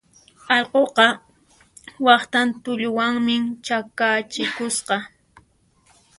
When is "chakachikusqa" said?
3.65-4.97